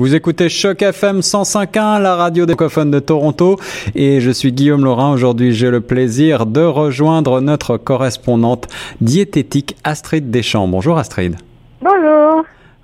Vous 0.00 0.14
écoutez 0.14 0.48
Choc 0.48 0.80
FM 0.80 1.20
105.1, 1.20 2.00
la 2.00 2.16
radio 2.16 2.46
des 2.46 2.54
cophones 2.54 2.90
de 2.90 3.00
Toronto, 3.00 3.58
et 3.94 4.22
je 4.22 4.30
suis 4.30 4.50
Guillaume 4.50 4.82
Laurin. 4.82 5.12
Aujourd'hui, 5.12 5.52
j'ai 5.52 5.68
le 5.68 5.82
plaisir 5.82 6.46
de 6.46 6.62
rejoindre 6.62 7.42
notre 7.42 7.76
correspondante 7.76 8.66
diététique 9.02 9.76
Astrid 9.84 10.30
Deschamps. 10.30 10.68
Bonjour 10.68 10.96
Astrid. 10.96 11.36
Bonjour. 11.82 12.19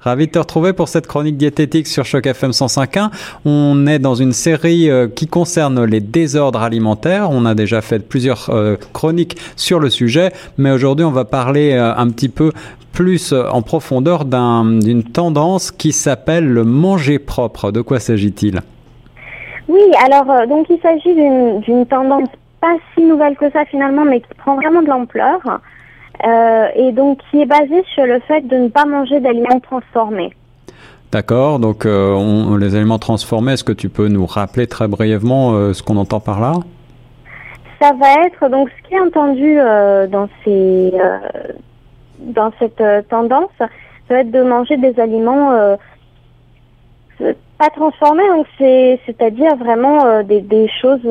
Ravi 0.06 0.28
de 0.28 0.30
te 0.30 0.38
retrouver 0.38 0.72
pour 0.72 0.86
cette 0.86 1.08
chronique 1.08 1.36
diététique 1.36 1.88
sur 1.88 2.04
Choc 2.04 2.28
FM 2.28 2.52
105.1. 2.52 3.10
On 3.44 3.88
est 3.88 3.98
dans 3.98 4.14
une 4.14 4.30
série 4.30 4.88
euh, 4.88 5.08
qui 5.08 5.26
concerne 5.26 5.84
les 5.84 5.98
désordres 5.98 6.62
alimentaires. 6.62 7.28
On 7.32 7.44
a 7.44 7.56
déjà 7.56 7.80
fait 7.80 7.98
plusieurs 7.98 8.50
euh, 8.50 8.76
chroniques 8.92 9.36
sur 9.56 9.80
le 9.80 9.90
sujet, 9.90 10.30
mais 10.58 10.70
aujourd'hui 10.70 11.04
on 11.04 11.10
va 11.10 11.24
parler 11.24 11.72
euh, 11.72 11.92
un 11.92 12.08
petit 12.10 12.28
peu 12.28 12.52
plus 12.92 13.32
en 13.32 13.62
profondeur 13.62 14.24
d'une 14.24 15.02
tendance 15.02 15.72
qui 15.72 15.90
s'appelle 15.90 16.46
le 16.46 16.62
manger 16.62 17.18
propre. 17.18 17.72
De 17.72 17.80
quoi 17.80 17.98
s'agit-il? 17.98 18.60
Oui, 19.66 19.82
alors 20.04 20.46
donc 20.46 20.68
il 20.70 20.78
s'agit 20.80 21.14
d'une 21.66 21.84
tendance 21.84 22.28
pas 22.60 22.76
si 22.94 23.02
nouvelle 23.02 23.36
que 23.36 23.50
ça 23.50 23.64
finalement, 23.64 24.04
mais 24.04 24.20
qui 24.20 24.34
prend 24.38 24.54
vraiment 24.54 24.82
de 24.82 24.86
l'ampleur. 24.86 25.40
Euh, 26.24 26.68
et 26.74 26.92
donc 26.92 27.18
qui 27.30 27.42
est 27.42 27.46
basé 27.46 27.84
sur 27.94 28.06
le 28.06 28.20
fait 28.20 28.40
de 28.46 28.56
ne 28.56 28.68
pas 28.68 28.84
manger 28.84 29.20
d'aliments 29.20 29.60
transformés. 29.60 30.32
D'accord, 31.12 31.58
donc 31.58 31.84
euh, 31.84 32.12
on, 32.14 32.56
les 32.56 32.74
aliments 32.74 32.98
transformés, 32.98 33.52
est-ce 33.52 33.64
que 33.64 33.72
tu 33.72 33.88
peux 33.88 34.08
nous 34.08 34.26
rappeler 34.26 34.66
très 34.66 34.88
brièvement 34.88 35.52
euh, 35.52 35.72
ce 35.72 35.82
qu'on 35.82 35.96
entend 35.96 36.20
par 36.20 36.40
là? 36.40 36.54
Ça 37.80 37.92
va 37.92 38.24
être, 38.24 38.48
donc 38.48 38.70
ce 38.70 38.88
qui 38.88 38.94
est 38.94 39.00
entendu 39.00 39.56
dans, 40.10 40.28
ces, 40.42 40.92
dans 42.20 42.50
cette 42.58 42.82
tendance, 43.08 43.50
ça 43.58 43.68
va 44.08 44.20
être 44.20 44.30
de 44.30 44.42
manger 44.42 44.78
des 44.78 44.98
aliments 44.98 45.76
pas 47.18 47.68
transformés, 47.74 48.26
donc 48.30 48.46
c'est-à-dire 48.58 49.56
vraiment 49.56 50.22
des, 50.22 50.40
des, 50.40 50.70
choses 50.80 51.06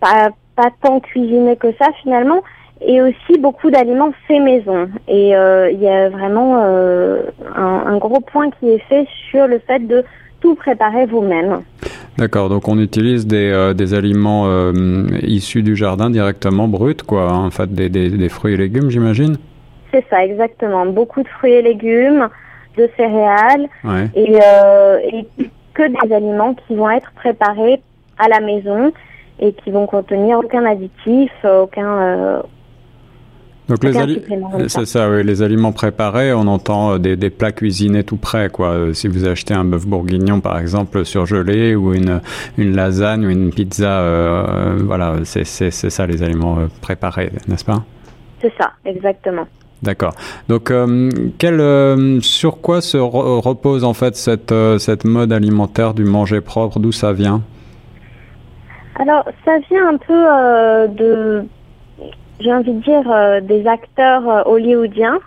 pas, 0.00 0.30
pas 0.56 0.70
tant 0.82 0.98
cuisinées 1.00 1.56
que 1.56 1.72
ça 1.78 1.88
finalement, 2.02 2.40
et 2.80 3.02
aussi 3.02 3.38
beaucoup 3.38 3.70
d'aliments 3.70 4.12
faits 4.26 4.42
maison. 4.42 4.88
Et 5.08 5.36
euh, 5.36 5.70
il 5.70 5.80
y 5.80 5.88
a 5.88 6.08
vraiment 6.08 6.62
euh, 6.64 7.22
un, 7.54 7.96
gros 7.98 8.20
point 8.20 8.50
qui 8.50 8.68
est 8.70 8.82
fait 8.88 9.06
sur 9.30 9.46
le 9.46 9.58
fait 9.58 9.86
de 9.86 10.04
tout 10.40 10.54
préparer 10.54 11.06
vous-même. 11.06 11.62
D'accord, 12.16 12.48
donc 12.48 12.68
on 12.68 12.78
utilise 12.78 13.26
des, 13.26 13.50
euh, 13.50 13.74
des 13.74 13.94
aliments 13.94 14.48
issus 15.22 15.62
du 15.62 15.76
jardin 15.76 16.10
directement 16.10 16.68
bruts, 16.68 16.94
quoi, 17.06 17.32
en 17.32 17.50
fait 17.50 17.72
des, 17.72 17.88
des, 17.88 18.28
fruits 18.28 18.54
et 18.54 18.56
légumes, 18.56 18.90
j'imagine 18.90 19.36
C'est 19.92 20.04
ça, 20.10 20.24
exactement. 20.24 20.86
Beaucoup 20.86 21.22
de 21.22 21.28
fruits 21.28 21.52
et 21.52 21.62
légumes, 21.62 22.28
de 22.76 22.88
céréales, 22.96 23.68
et, 24.14 24.34
et 24.34 25.26
que 25.74 26.06
des 26.06 26.14
aliments 26.14 26.54
qui 26.54 26.74
vont 26.76 26.90
être 26.90 27.10
préparés 27.12 27.80
à 28.18 28.28
la 28.28 28.40
maison 28.40 28.92
et 29.40 29.52
qui 29.52 29.70
vont 29.70 29.86
contenir 29.86 30.38
aucun 30.38 30.64
additif, 30.64 31.30
aucun, 31.44 32.42
donc 33.68 33.84
les, 33.84 33.92
c'est 34.68 34.86
ça, 34.86 35.10
oui, 35.10 35.22
les 35.22 35.42
aliments 35.42 35.72
préparés, 35.72 36.32
on 36.32 36.46
entend 36.46 36.94
euh, 36.94 36.98
des, 36.98 37.16
des, 37.16 37.28
plats 37.28 37.52
cuisinés 37.52 38.02
tout 38.02 38.16
près, 38.16 38.48
quoi. 38.48 38.70
Euh, 38.70 38.92
si 38.94 39.08
vous 39.08 39.26
achetez 39.26 39.52
un 39.52 39.64
bœuf 39.64 39.86
bourguignon, 39.86 40.40
par 40.40 40.58
exemple, 40.58 41.04
surgelé, 41.04 41.76
ou 41.76 41.92
une, 41.92 42.22
une 42.56 42.74
lasagne 42.74 43.26
ou 43.26 43.28
une 43.28 43.50
pizza, 43.50 44.00
euh, 44.00 44.78
voilà, 44.82 45.16
c'est, 45.24 45.44
ça 45.44 46.06
les 46.06 46.22
aliments 46.22 46.56
préparés, 46.80 47.30
n'est-ce 47.46 47.64
pas? 47.64 47.84
C'est 48.40 48.52
ça, 48.58 48.70
exactement. 48.86 49.46
D'accord. 49.82 50.14
Donc, 50.48 50.72
quel, 51.36 52.22
sur 52.22 52.60
quoi 52.60 52.80
se 52.80 52.96
repose 52.96 53.84
en 53.84 53.92
fait 53.92 54.16
cette, 54.16 54.52
cette 54.78 55.04
mode 55.04 55.32
alimentaire 55.32 55.92
du 55.92 56.04
manger 56.04 56.40
propre? 56.40 56.80
D'où 56.80 56.90
ça 56.90 57.12
vient? 57.12 57.42
Alors, 58.98 59.24
ça 59.44 59.58
vient 59.70 59.88
un 59.88 59.98
peu 59.98 60.94
de 60.96 61.44
j'ai 62.40 62.52
envie 62.52 62.72
de 62.72 62.80
dire, 62.80 63.10
euh, 63.10 63.40
des 63.40 63.66
acteurs 63.66 64.28
euh, 64.28 64.42
hollywoodiens 64.46 65.18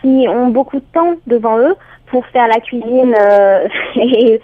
qui 0.00 0.26
ont 0.28 0.48
beaucoup 0.48 0.78
de 0.78 0.84
temps 0.92 1.14
devant 1.26 1.58
eux 1.58 1.74
pour 2.06 2.26
faire 2.26 2.48
la 2.48 2.60
cuisine 2.60 3.14
euh, 3.18 3.68
et, 3.96 4.40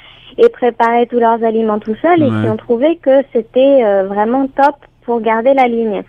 préparer 0.53 1.07
tous 1.07 1.19
leurs 1.19 1.43
aliments 1.43 1.81
tout 1.81 1.97
seuls 2.01 2.23
et 2.23 2.29
qui 2.29 2.49
ont 2.49 2.57
trouvé 2.57 2.97
que 2.97 3.23
c'était 3.33 3.83
vraiment 4.05 4.47
top 4.47 4.77
pour 5.03 5.21
garder 5.21 5.53
la 5.53 5.67
ligne. 5.67 6.03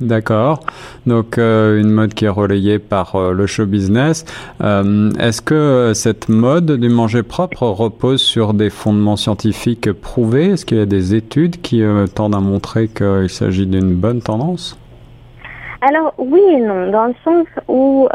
D'accord. 0.00 0.60
Donc 1.06 1.38
euh, 1.38 1.80
une 1.80 1.90
mode 1.90 2.14
qui 2.14 2.24
est 2.24 2.28
relayée 2.28 2.78
par 2.78 3.16
euh, 3.16 3.32
le 3.32 3.46
show 3.46 3.66
business. 3.66 4.24
Euh, 4.62 5.10
est-ce 5.18 5.42
que 5.42 5.92
cette 5.92 6.28
mode 6.28 6.70
du 6.78 6.88
manger 6.88 7.24
propre 7.24 7.64
repose 7.64 8.22
sur 8.22 8.54
des 8.54 8.70
fondements 8.70 9.16
scientifiques 9.16 9.92
prouvés? 9.92 10.50
Est-ce 10.50 10.64
qu'il 10.64 10.78
y 10.78 10.82
a 10.82 10.86
des 10.86 11.16
études 11.16 11.60
qui 11.60 11.82
tendent 12.14 12.36
à 12.36 12.40
montrer 12.40 12.86
qu'il 12.86 13.28
s'agit 13.28 13.66
d'une 13.66 13.94
bonne 13.94 14.20
tendance? 14.20 14.78
Alors 15.80 16.14
oui 16.18 16.40
et 16.48 16.60
non, 16.60 16.90
dans 16.90 17.06
le 17.06 17.14
sens 17.24 17.46
où 17.66 18.08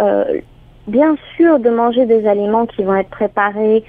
bien 0.87 1.15
sûr 1.35 1.59
de 1.59 1.69
manger 1.69 2.05
des 2.05 2.25
aliments 2.27 2.65
qui 2.65 2.83
vont 2.83 2.95
être 2.95 3.09
préparés 3.09 3.83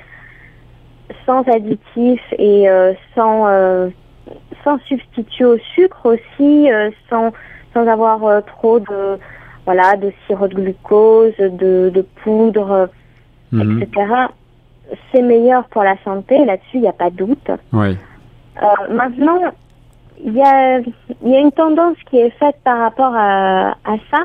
sans 1.26 1.42
additifs 1.42 2.32
et 2.38 2.66
sans 3.14 3.46
sans 4.64 4.78
substitut 4.88 5.44
au 5.44 5.58
sucre 5.74 6.14
aussi, 6.14 6.68
sans 7.08 7.32
sans 7.74 7.86
avoir 7.86 8.24
euh, 8.24 8.40
trop 8.40 8.78
de 8.78 9.18
voilà 9.66 9.96
de 9.96 10.12
sirop 10.26 10.48
de 10.48 10.54
glucose, 10.54 11.36
de, 11.38 11.90
de 11.92 12.06
poudre, 12.22 12.88
mhm. 13.52 13.82
etc. 13.82 14.06
C'est 15.12 15.22
meilleur 15.22 15.64
pour 15.64 15.82
la 15.82 15.96
santé, 16.04 16.44
là-dessus 16.44 16.74
il 16.74 16.82
n'y 16.82 16.88
a 16.88 16.92
pas 16.92 17.10
de 17.10 17.16
doute. 17.16 17.50
Oui. 17.72 17.96
Euh, 18.62 18.94
maintenant, 18.94 19.40
il 20.22 20.34
y 20.34 20.42
a, 20.42 20.78
y 20.78 21.34
a 21.34 21.40
une 21.40 21.52
tendance 21.52 21.96
qui 22.08 22.18
est 22.18 22.30
faite 22.38 22.56
par 22.62 22.78
rapport 22.78 23.14
à, 23.14 23.70
à 23.84 23.96
ça, 24.10 24.24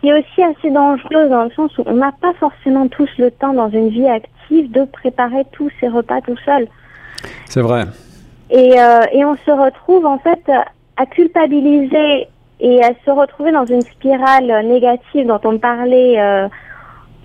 qui 0.00 0.08
est 0.08 0.18
aussi 0.18 0.42
assez 0.42 0.70
dangereuse 0.70 1.30
dans 1.30 1.44
le 1.44 1.50
sens 1.50 1.76
où 1.78 1.82
on 1.86 1.94
n'a 1.94 2.12
pas 2.12 2.32
forcément 2.34 2.88
tous 2.88 3.08
le 3.18 3.30
temps 3.30 3.54
dans 3.54 3.70
une 3.70 3.88
vie 3.88 4.08
active 4.08 4.70
de 4.72 4.84
préparer 4.84 5.44
tous 5.52 5.70
ses 5.80 5.88
repas 5.88 6.20
tout 6.22 6.36
seul. 6.44 6.66
C'est 7.46 7.62
vrai. 7.62 7.84
Et, 8.50 8.80
euh, 8.80 9.00
et 9.12 9.24
on 9.24 9.36
se 9.36 9.50
retrouve 9.50 10.04
en 10.06 10.18
fait 10.18 10.50
à 10.96 11.06
culpabiliser 11.06 12.28
et 12.60 12.82
à 12.84 12.90
se 13.04 13.10
retrouver 13.10 13.52
dans 13.52 13.64
une 13.64 13.82
spirale 13.82 14.66
négative 14.66 15.26
dont 15.26 15.40
on 15.44 15.58
parlait 15.58 16.20
euh, 16.20 16.48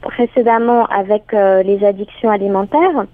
précédemment 0.01 0.85
avec 0.87 1.33
euh, 1.33 1.61
les 1.63 1.83
addictions 1.83 2.29
alimentaires, 2.29 3.05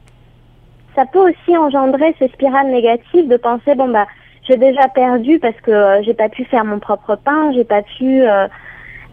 ça 0.95 1.05
peut 1.05 1.19
aussi 1.19 1.57
engendrer 1.57 2.15
ces 2.19 2.27
spirales 2.29 2.69
négatives 2.69 3.27
de 3.27 3.37
penser 3.37 3.75
bon 3.75 3.89
bah 3.89 4.05
j'ai 4.47 4.57
déjà 4.57 4.87
perdu 4.87 5.39
parce 5.39 5.59
que 5.61 5.71
euh, 5.71 6.01
j'ai 6.03 6.13
pas 6.13 6.29
pu 6.29 6.45
faire 6.45 6.65
mon 6.65 6.79
propre 6.79 7.15
pain, 7.15 7.51
j'ai 7.53 7.63
pas 7.63 7.81
pu 7.81 8.23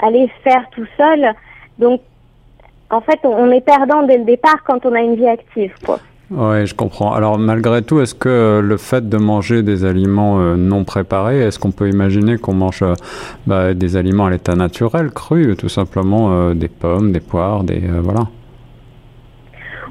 aller 0.01 0.31
faire 0.43 0.69
tout 0.71 0.87
seul. 0.97 1.35
Donc 1.79 2.01
en 2.91 3.01
fait, 3.01 3.21
on 3.25 3.51
est 3.51 3.61
perdant 3.61 4.03
dès 4.03 4.19
le 4.19 4.25
départ 4.25 4.63
quand 4.65 4.87
on 4.87 4.95
a 4.95 5.01
une 5.01 5.17
vie 5.17 5.29
active, 5.29 5.75
quoi. 5.85 5.99
Oui, 6.31 6.67
je 6.67 6.75
comprends. 6.75 7.15
Alors 7.15 7.39
malgré 7.39 7.81
tout, 7.81 8.01
est-ce 8.01 8.15
que 8.15 8.29
euh, 8.29 8.61
le 8.61 8.77
fait 8.77 9.09
de 9.09 9.17
manger 9.17 9.63
des 9.63 9.87
aliments 9.87 10.39
euh, 10.39 10.57
non 10.57 10.85
préparés, 10.85 11.41
est-ce 11.41 11.59
qu'on 11.59 11.71
peut 11.71 11.89
imaginer 11.89 12.37
qu'on 12.37 12.53
mange 12.53 12.83
euh, 12.83 12.93
bah, 13.47 13.73
des 13.73 13.97
aliments 13.97 14.27
à 14.27 14.31
l'état 14.31 14.55
naturel, 14.55 15.11
crus, 15.11 15.57
tout 15.57 15.71
simplement 15.71 16.53
des 16.55 16.69
pommes, 16.69 17.13
des 17.13 17.21
poires, 17.21 17.65
des 17.65 17.81
voilà? 18.03 18.27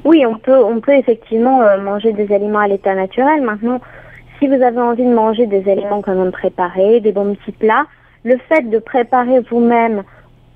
Oui, 0.04 0.24
on 0.24 0.38
peut, 0.38 0.56
on 0.56 0.80
peut 0.80 0.94
effectivement 0.94 1.60
manger 1.82 2.12
des 2.12 2.32
aliments 2.32 2.60
à 2.60 2.68
l'état 2.68 2.94
naturel. 2.94 3.42
Maintenant, 3.42 3.80
si 4.38 4.46
vous 4.46 4.62
avez 4.62 4.80
envie 4.80 5.04
de 5.04 5.12
manger 5.12 5.46
des 5.46 5.68
aliments 5.68 6.02
quand 6.02 6.14
même 6.14 6.30
préparés, 6.30 7.00
des 7.00 7.10
bons 7.10 7.34
petits 7.34 7.52
plats, 7.52 7.86
le 8.22 8.36
fait 8.48 8.70
de 8.70 8.78
préparer 8.78 9.40
vous-même 9.50 10.04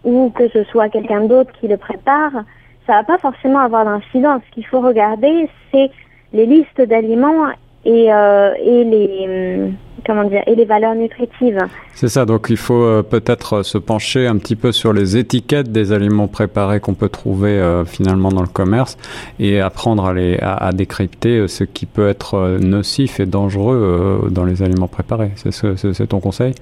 ou 0.04 0.30
que 0.30 0.48
ce 0.50 0.62
soit 0.64 0.88
quelqu'un 0.88 1.24
d'autre 1.24 1.50
qui 1.60 1.66
le 1.66 1.76
prépare, 1.76 2.44
ça 2.86 2.94
va 2.94 3.04
pas 3.04 3.18
forcément 3.18 3.60
avoir 3.60 3.84
d'incidence. 3.84 4.42
Ce 4.48 4.54
qu'il 4.54 4.66
faut 4.66 4.80
regarder, 4.80 5.48
c'est 5.70 5.90
les 6.32 6.46
listes 6.46 6.80
d'aliments 6.80 7.48
et, 7.84 8.12
euh, 8.12 8.54
et 8.60 8.84
les 8.84 9.26
hum, 9.28 9.74
comment 10.06 10.24
dire 10.24 10.42
et 10.46 10.54
les 10.54 10.64
valeurs 10.64 10.94
nutritives. 10.94 11.58
C'est 11.94 12.08
ça. 12.08 12.24
Donc 12.24 12.46
il 12.50 12.56
faut 12.56 12.82
euh, 12.82 13.02
peut-être 13.02 13.62
se 13.62 13.78
pencher 13.78 14.26
un 14.26 14.36
petit 14.38 14.56
peu 14.56 14.72
sur 14.72 14.92
les 14.92 15.16
étiquettes 15.16 15.70
des 15.70 15.92
aliments 15.92 16.28
préparés 16.28 16.80
qu'on 16.80 16.94
peut 16.94 17.08
trouver 17.08 17.50
euh, 17.50 17.84
finalement 17.84 18.30
dans 18.30 18.42
le 18.42 18.48
commerce 18.48 18.96
et 19.38 19.60
apprendre 19.60 20.06
à, 20.06 20.14
les, 20.14 20.38
à, 20.40 20.72
décrypter 20.72 21.46
ce 21.48 21.64
qui 21.64 21.86
peut 21.86 22.08
être 22.08 22.58
nocif 22.60 23.20
et 23.20 23.26
dangereux 23.26 24.28
dans 24.30 24.44
les 24.44 24.62
aliments 24.62 24.88
préparés. 24.88 25.32
C'est 25.36 26.06
ton 26.08 26.20
conseil? 26.20 26.54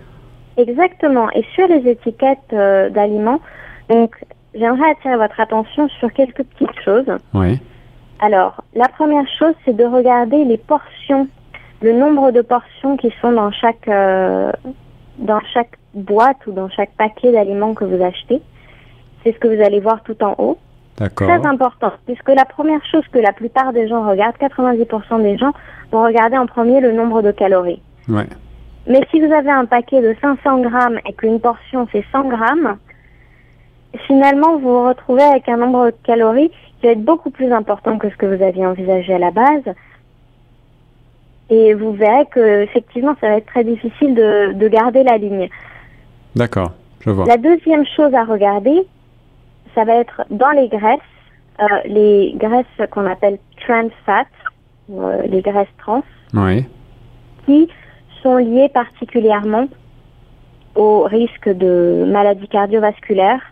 Exactement. 0.56 1.30
Et 1.30 1.44
sur 1.54 1.66
les 1.68 1.88
étiquettes 1.88 2.50
d'aliments, 2.50 3.40
donc 3.88 4.14
j'aimerais 4.54 4.90
attirer 4.90 5.16
votre 5.16 5.38
attention 5.40 5.88
sur 5.88 6.12
quelques 6.12 6.44
petites 6.44 6.80
choses. 6.84 7.10
Oui. 7.34 7.58
Alors, 8.20 8.62
la 8.74 8.88
première 8.88 9.26
chose, 9.38 9.54
c'est 9.64 9.76
de 9.76 9.84
regarder 9.84 10.44
les 10.44 10.58
portions, 10.58 11.28
le 11.80 11.92
nombre 11.92 12.30
de 12.32 12.42
portions 12.42 12.96
qui 12.96 13.12
sont 13.20 13.32
dans 13.32 13.50
chaque, 13.50 13.88
euh, 13.88 14.52
dans 15.18 15.40
chaque 15.54 15.78
boîte 15.94 16.46
ou 16.46 16.52
dans 16.52 16.68
chaque 16.68 16.92
paquet 16.92 17.32
d'aliments 17.32 17.74
que 17.74 17.84
vous 17.84 18.02
achetez. 18.02 18.42
C'est 19.22 19.32
ce 19.32 19.38
que 19.38 19.48
vous 19.48 19.62
allez 19.62 19.80
voir 19.80 20.02
tout 20.02 20.22
en 20.22 20.34
haut. 20.38 20.58
Très 21.16 21.46
important, 21.46 21.92
puisque 22.04 22.28
la 22.28 22.44
première 22.44 22.84
chose 22.84 23.04
que 23.10 23.18
la 23.18 23.32
plupart 23.32 23.72
des 23.72 23.88
gens 23.88 24.06
regardent, 24.06 24.36
90% 24.36 25.22
des 25.22 25.38
gens 25.38 25.52
vont 25.90 26.04
regarder 26.04 26.36
en 26.36 26.44
premier 26.44 26.80
le 26.80 26.92
nombre 26.92 27.22
de 27.22 27.30
calories. 27.30 27.80
Ouais. 28.06 28.26
Mais 28.86 29.00
si 29.10 29.18
vous 29.20 29.32
avez 29.32 29.50
un 29.50 29.64
paquet 29.64 30.02
de 30.02 30.14
500 30.20 30.60
grammes 30.60 30.98
et 31.06 31.14
qu'une 31.14 31.40
portion 31.40 31.88
c'est 31.90 32.04
100 32.12 32.24
grammes, 32.28 32.76
finalement 34.06 34.58
vous 34.58 34.68
vous 34.68 34.88
retrouvez 34.88 35.22
avec 35.22 35.48
un 35.48 35.56
nombre 35.56 35.86
de 35.86 35.94
calories 36.04 36.50
qui 36.80 36.86
va 36.86 36.92
être 36.92 37.04
beaucoup 37.04 37.30
plus 37.30 37.52
important 37.52 37.98
que 37.98 38.08
ce 38.10 38.16
que 38.16 38.26
vous 38.26 38.42
aviez 38.42 38.66
envisagé 38.66 39.14
à 39.14 39.18
la 39.18 39.30
base. 39.30 39.64
Et 41.50 41.74
vous 41.74 41.92
verrez 41.92 42.26
que 42.26 42.62
effectivement 42.62 43.14
ça 43.20 43.28
va 43.28 43.36
être 43.36 43.46
très 43.46 43.64
difficile 43.64 44.14
de, 44.14 44.52
de 44.52 44.68
garder 44.68 45.02
la 45.02 45.18
ligne. 45.18 45.48
D'accord, 46.36 46.72
je 47.00 47.10
vois. 47.10 47.26
La 47.26 47.36
deuxième 47.36 47.84
chose 47.96 48.14
à 48.14 48.24
regarder, 48.24 48.82
ça 49.74 49.84
va 49.84 49.96
être 49.96 50.22
dans 50.30 50.50
les 50.50 50.68
graisses, 50.68 51.00
euh, 51.60 51.64
les 51.86 52.34
graisses 52.36 52.88
qu'on 52.92 53.06
appelle 53.06 53.38
trans 53.66 53.88
fat, 54.06 54.26
euh, 54.92 55.22
les 55.26 55.42
graisses 55.42 55.66
trans, 55.78 56.04
Oui. 56.34 56.64
qui 57.46 57.68
sont 58.22 58.36
liées 58.36 58.68
particulièrement 58.68 59.66
au 60.76 61.02
risque 61.02 61.48
de 61.48 62.04
maladies 62.06 62.46
cardiovasculaires 62.48 63.42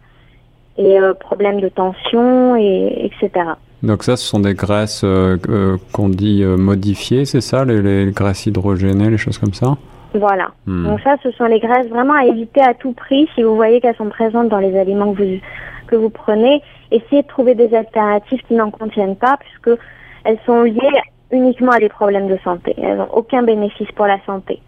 et 0.79 0.99
euh, 0.99 1.13
problèmes 1.13 1.61
de 1.61 1.69
tension, 1.69 2.57
et, 2.57 3.11
etc. 3.11 3.51
Donc 3.83 4.05
ça, 4.05 4.17
ce 4.17 4.27
sont 4.27 4.41
des 4.41 4.55
graisses 4.55 5.03
euh, 5.05 5.37
euh, 5.49 5.77
qu'on 5.93 6.09
dit 6.09 6.45
modifiées, 6.45 7.25
c'est 7.25 7.41
ça, 7.41 7.65
les, 7.65 7.83
les 7.83 8.13
graisses 8.13 8.47
hydrogénées, 8.47 9.11
les 9.11 9.19
choses 9.19 9.39
comme 9.39 9.53
ça? 9.53 9.77
Voilà. 10.15 10.49
Hmm. 10.67 10.85
Donc 10.85 11.01
ça, 11.01 11.17
ce 11.23 11.31
sont 11.33 11.45
les 11.45 11.61
graisses 11.61 11.89
vraiment 11.89 12.15
à 12.15 12.25
éviter 12.25 12.63
à 12.63 12.75
tout 12.75 12.93
prix 12.93 13.29
si 13.35 13.43
vous 13.43 13.57
voyez 13.57 13.81
qu'elles 13.81 13.97
sont 13.97 14.09
présentes 14.09 14.49
dans 14.49 14.59
les 14.59 14.77
aliments 14.79 15.13
que 15.13 15.23
vous, 15.23 15.41
que 15.87 15.97
vous 15.97 16.11
prenez. 16.11 16.63
Essayez 16.91 17.23
de 17.23 17.29
trouver 17.29 17.55
des 17.55 17.75
alternatives 17.75 18.41
qui 18.49 18.55
n'en 18.55 18.71
contiennent 18.71 19.17
pas 19.17 19.37
puisque 19.39 19.79
elles 20.25 20.39
sont 20.47 20.63
liées 20.63 21.03
uniquement 21.31 21.73
à 21.73 21.79
des 21.79 21.91
problèmes 21.91 22.29
de 22.29 22.39
santé. 22.43 22.75
Elles 22.79 22.97
n'ont 22.97 23.13
aucun 23.13 23.43
bénéfice 23.43 23.91
pour 23.95 24.07
la 24.07 24.19
santé. 24.25 24.61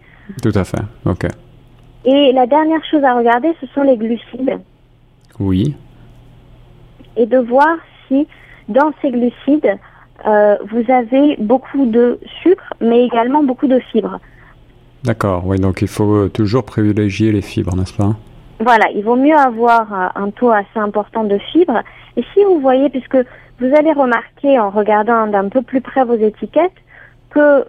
Tout 0.42 0.52
à 0.54 0.64
fait, 0.64 0.82
ok. 1.06 1.26
Et 2.04 2.32
la 2.32 2.46
dernière 2.46 2.84
chose 2.90 3.02
à 3.02 3.14
regarder, 3.14 3.48
ce 3.60 3.66
sont 3.68 3.82
les 3.82 3.96
glucides 3.96 4.58
Oui, 5.38 5.74
et 7.16 7.26
de 7.26 7.38
voir 7.38 7.76
si 8.08 8.26
dans 8.68 8.92
ces 9.02 9.10
glucides, 9.10 9.78
euh, 10.26 10.56
vous 10.70 10.84
avez 10.92 11.36
beaucoup 11.38 11.86
de 11.86 12.18
sucre, 12.42 12.74
mais 12.80 13.04
également 13.04 13.42
beaucoup 13.42 13.66
de 13.66 13.78
fibres. 13.78 14.18
d'accord. 15.02 15.46
Oui, 15.46 15.58
donc 15.58 15.82
il 15.82 15.88
faut 15.88 16.14
euh, 16.14 16.28
toujours 16.28 16.64
privilégier 16.64 17.32
les 17.32 17.42
fibres, 17.42 17.74
n'est-ce 17.74 17.94
pas? 17.94 18.16
Voilà, 18.60 18.90
il 18.94 19.02
vaut 19.02 19.16
mieux 19.16 19.36
avoir 19.36 19.92
euh, 19.92 20.08
un 20.14 20.30
taux 20.30 20.50
assez 20.50 20.78
important 20.78 21.24
de 21.24 21.38
fibres. 21.38 21.80
Et 22.16 22.24
si 22.34 22.44
vous 22.44 22.60
voyez, 22.60 22.90
puisque 22.90 23.16
vous 23.16 23.74
allez 23.74 23.92
remarquer 23.92 24.58
en 24.58 24.70
regardant 24.70 25.26
d'un 25.26 25.48
peu 25.48 25.62
plus 25.62 25.80
près 25.80 26.04
vos 26.04 26.16
étiquettes, 26.16 26.72
que 27.30 27.64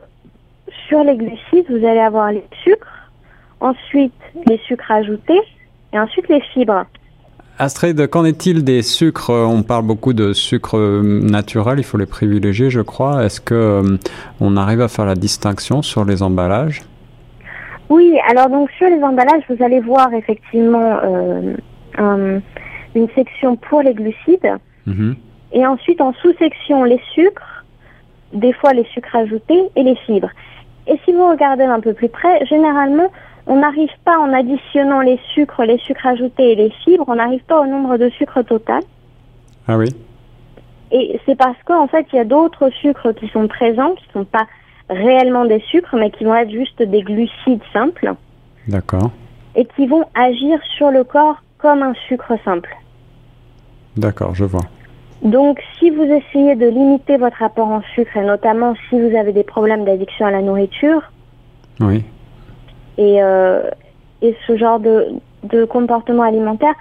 sur 0.87 1.03
les 1.03 1.15
glucides, 1.15 1.65
vous 1.69 1.85
allez 1.85 1.99
avoir 1.99 2.31
les 2.31 2.45
sucres, 2.63 3.09
ensuite 3.61 4.13
les 4.47 4.57
sucres 4.59 4.91
ajoutés, 4.91 5.41
et 5.93 5.99
ensuite 5.99 6.27
les 6.27 6.41
fibres. 6.53 6.85
Astrid, 7.65 8.07
qu'en 8.07 8.25
est-il 8.25 8.63
des 8.63 8.81
sucres? 8.81 9.29
On 9.29 9.61
parle 9.61 9.85
beaucoup 9.85 10.13
de 10.13 10.33
sucres 10.33 10.77
euh, 10.79 11.21
naturels, 11.21 11.77
il 11.77 11.83
faut 11.83 11.99
les 11.99 12.07
privilégier, 12.07 12.71
je 12.71 12.81
crois. 12.81 13.23
Est-ce 13.23 13.39
que 13.39 13.53
euh, 13.53 13.97
on 14.39 14.57
arrive 14.57 14.81
à 14.81 14.87
faire 14.87 15.05
la 15.05 15.13
distinction 15.13 15.83
sur 15.83 16.03
les 16.03 16.23
emballages? 16.23 16.81
Oui, 17.89 18.17
alors 18.27 18.49
donc 18.49 18.71
sur 18.79 18.87
les 18.87 19.03
emballages, 19.03 19.43
vous 19.47 19.63
allez 19.63 19.79
voir 19.79 20.11
effectivement 20.11 20.97
euh, 21.03 21.53
un- 21.99 22.39
une 22.95 23.07
section 23.13 23.57
pour 23.57 23.83
les 23.83 23.93
glucides, 23.93 24.53
Mhm. 24.87 25.15
et 25.53 25.63
ensuite 25.67 26.01
en 26.01 26.13
sous-section 26.13 26.83
les 26.83 26.99
sucres, 27.13 27.63
des 28.33 28.53
fois 28.53 28.73
les 28.73 28.85
sucres 28.85 29.15
ajoutés 29.15 29.61
et 29.75 29.83
les 29.83 29.95
fibres. 30.07 30.31
Et 30.87 30.99
si 31.05 31.11
vous 31.13 31.29
regardez 31.29 31.65
un 31.65 31.79
peu 31.79 31.93
plus 31.93 32.09
près, 32.09 32.43
généralement, 32.47 33.11
on 33.51 33.57
n'arrive 33.59 33.91
pas 34.05 34.17
en 34.17 34.31
additionnant 34.31 35.01
les 35.01 35.19
sucres, 35.33 35.63
les 35.65 35.77
sucres 35.79 36.07
ajoutés 36.07 36.53
et 36.53 36.55
les 36.55 36.69
fibres, 36.85 37.03
on 37.09 37.15
n'arrive 37.15 37.43
pas 37.43 37.59
au 37.59 37.65
nombre 37.65 37.97
de 37.97 38.07
sucres 38.11 38.45
total. 38.45 38.81
Ah 39.67 39.77
oui 39.77 39.89
Et 40.91 41.19
c'est 41.25 41.35
parce 41.35 41.61
qu'en 41.65 41.85
fait, 41.89 42.07
il 42.13 42.15
y 42.15 42.19
a 42.19 42.23
d'autres 42.23 42.69
sucres 42.69 43.13
qui 43.13 43.27
sont 43.27 43.49
présents, 43.49 43.93
qui 43.95 44.05
ne 44.07 44.21
sont 44.21 44.25
pas 44.25 44.45
réellement 44.89 45.43
des 45.43 45.59
sucres, 45.69 45.97
mais 45.97 46.11
qui 46.11 46.23
vont 46.23 46.33
être 46.33 46.49
juste 46.49 46.81
des 46.81 47.01
glucides 47.01 47.61
simples, 47.73 48.13
D'accord. 48.69 49.11
et 49.57 49.65
qui 49.75 49.85
vont 49.85 50.05
agir 50.15 50.57
sur 50.77 50.89
le 50.89 51.03
corps 51.03 51.43
comme 51.57 51.83
un 51.83 51.93
sucre 52.07 52.31
simple. 52.45 52.73
D'accord, 53.97 54.33
je 54.33 54.45
vois. 54.45 54.63
Donc, 55.23 55.61
si 55.77 55.89
vous 55.89 56.03
essayez 56.03 56.55
de 56.55 56.67
limiter 56.67 57.17
votre 57.17 57.43
apport 57.43 57.67
en 57.67 57.81
sucre, 57.95 58.15
et 58.15 58.23
notamment 58.23 58.75
si 58.87 58.97
vous 58.97 59.13
avez 59.13 59.33
des 59.33 59.43
problèmes 59.43 59.83
d'addiction 59.83 60.25
à 60.25 60.31
la 60.31 60.41
nourriture, 60.41 61.01
Oui. 61.81 62.05
Et, 63.01 63.21
euh, 63.23 63.61
et 64.21 64.35
ce 64.45 64.55
genre 64.55 64.79
de, 64.79 65.07
de 65.43 65.65
comportement 65.65 66.23
alimentaire, 66.23 66.75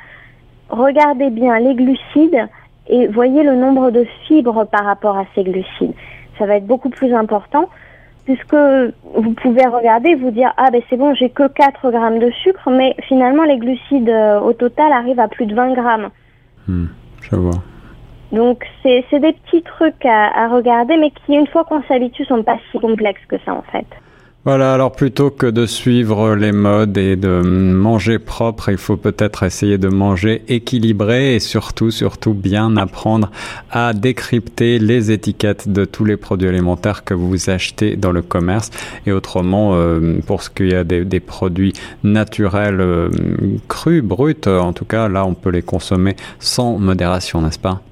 regardez 0.68 1.30
bien 1.30 1.58
les 1.58 1.74
glucides 1.74 2.46
et 2.88 3.06
voyez 3.06 3.42
le 3.42 3.56
nombre 3.56 3.90
de 3.90 4.04
fibres 4.26 4.64
par 4.66 4.84
rapport 4.84 5.16
à 5.16 5.24
ces 5.34 5.44
glucides. 5.44 5.94
Ça 6.38 6.44
va 6.46 6.56
être 6.56 6.66
beaucoup 6.66 6.90
plus 6.90 7.14
important 7.14 7.68
puisque 8.26 8.54
vous 8.54 9.32
pouvez 9.32 9.66
regarder 9.66 10.10
et 10.10 10.14
vous 10.14 10.30
dire 10.30 10.52
ah 10.58 10.70
ben 10.70 10.82
c'est 10.90 10.98
bon 10.98 11.14
j'ai 11.14 11.30
que 11.30 11.48
4 11.48 11.90
grammes 11.90 12.18
de 12.18 12.30
sucre 12.42 12.70
mais 12.70 12.94
finalement 13.08 13.44
les 13.44 13.56
glucides 13.56 14.10
euh, 14.10 14.40
au 14.40 14.52
total 14.52 14.92
arrivent 14.92 15.20
à 15.20 15.28
plus 15.28 15.46
de 15.46 15.54
20 15.54 15.72
grammes. 15.72 16.10
Hmm, 16.68 16.86
je 17.22 17.36
vois. 17.36 17.62
Donc 18.32 18.66
c'est 18.82 19.04
c'est 19.08 19.20
des 19.20 19.32
petits 19.32 19.62
trucs 19.62 20.04
à, 20.04 20.44
à 20.44 20.48
regarder 20.48 20.98
mais 20.98 21.10
qui 21.10 21.32
une 21.32 21.46
fois 21.46 21.64
qu'on 21.64 21.82
s'habitue 21.84 22.26
sont 22.26 22.42
pas 22.42 22.58
si 22.70 22.78
complexes 22.78 23.24
que 23.26 23.38
ça 23.46 23.54
en 23.54 23.62
fait. 23.62 23.86
Voilà, 24.46 24.72
alors 24.72 24.92
plutôt 24.92 25.28
que 25.28 25.44
de 25.44 25.66
suivre 25.66 26.34
les 26.34 26.52
modes 26.52 26.96
et 26.96 27.14
de 27.14 27.42
manger 27.42 28.18
propre, 28.18 28.70
il 28.70 28.78
faut 28.78 28.96
peut-être 28.96 29.42
essayer 29.42 29.76
de 29.76 29.88
manger 29.88 30.40
équilibré 30.48 31.34
et 31.34 31.40
surtout, 31.40 31.90
surtout 31.90 32.32
bien 32.32 32.78
apprendre 32.78 33.30
à 33.70 33.92
décrypter 33.92 34.78
les 34.78 35.10
étiquettes 35.10 35.68
de 35.68 35.84
tous 35.84 36.06
les 36.06 36.16
produits 36.16 36.48
alimentaires 36.48 37.04
que 37.04 37.12
vous 37.12 37.50
achetez 37.50 37.96
dans 37.96 38.12
le 38.12 38.22
commerce. 38.22 38.70
Et 39.06 39.12
autrement, 39.12 39.72
euh, 39.74 40.20
pour 40.26 40.42
ce 40.42 40.48
qui 40.48 40.70
est 40.70 40.84
des, 40.84 41.04
des 41.04 41.20
produits 41.20 41.74
naturels, 42.02 42.80
euh, 42.80 43.10
crus, 43.68 44.02
bruts, 44.02 44.34
euh, 44.46 44.58
en 44.58 44.72
tout 44.72 44.86
cas, 44.86 45.08
là, 45.08 45.26
on 45.26 45.34
peut 45.34 45.50
les 45.50 45.60
consommer 45.60 46.16
sans 46.38 46.78
modération, 46.78 47.42
n'est-ce 47.42 47.58
pas? 47.58 47.82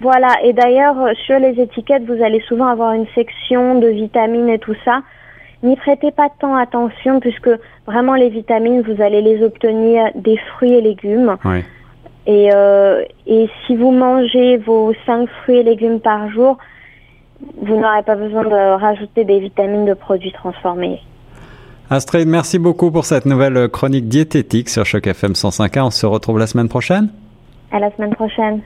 Voilà, 0.00 0.28
et 0.44 0.52
d'ailleurs, 0.52 0.94
sur 1.26 1.40
les 1.40 1.60
étiquettes, 1.60 2.04
vous 2.06 2.22
allez 2.22 2.40
souvent 2.46 2.68
avoir 2.68 2.92
une 2.92 3.06
section 3.16 3.80
de 3.80 3.88
vitamines 3.88 4.48
et 4.48 4.60
tout 4.60 4.76
ça. 4.84 5.02
N'y 5.62 5.76
prêtez 5.76 6.10
pas 6.10 6.28
tant 6.40 6.56
attention 6.56 7.20
puisque 7.20 7.50
vraiment 7.86 8.14
les 8.14 8.30
vitamines, 8.30 8.82
vous 8.82 9.00
allez 9.00 9.22
les 9.22 9.42
obtenir 9.44 10.10
des 10.14 10.36
fruits 10.36 10.72
et 10.72 10.80
légumes. 10.80 11.36
Oui. 11.44 11.62
Et, 12.26 12.50
euh, 12.52 13.02
et 13.26 13.48
si 13.66 13.76
vous 13.76 13.90
mangez 13.90 14.56
vos 14.58 14.92
5 15.06 15.28
fruits 15.42 15.58
et 15.58 15.62
légumes 15.62 16.00
par 16.00 16.30
jour, 16.30 16.58
vous 17.60 17.76
n'aurez 17.76 18.02
pas 18.04 18.14
besoin 18.14 18.44
de 18.44 18.80
rajouter 18.80 19.24
des 19.24 19.40
vitamines 19.40 19.84
de 19.84 19.94
produits 19.94 20.32
transformés. 20.32 21.00
Astrid, 21.90 22.26
merci 22.28 22.58
beaucoup 22.58 22.90
pour 22.90 23.04
cette 23.04 23.26
nouvelle 23.26 23.68
chronique 23.68 24.08
diététique 24.08 24.68
sur 24.68 24.86
Choc 24.86 25.06
FM 25.06 25.32
105.1. 25.32 25.82
On 25.82 25.90
se 25.90 26.06
retrouve 26.06 26.38
la 26.38 26.46
semaine 26.46 26.68
prochaine 26.68 27.08
À 27.70 27.80
la 27.80 27.90
semaine 27.94 28.14
prochaine. 28.14 28.62